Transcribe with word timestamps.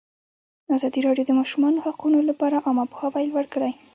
ازادي 0.75 0.99
راډیو 1.07 1.27
د 1.27 1.29
د 1.35 1.37
ماشومانو 1.39 1.83
حقونه 1.85 2.19
لپاره 2.29 2.63
عامه 2.65 2.85
پوهاوي 2.91 3.23
لوړ 3.31 3.45
کړی. 3.53 3.71